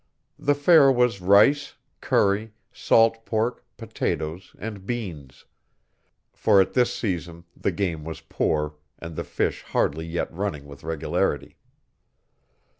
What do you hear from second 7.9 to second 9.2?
was poor, and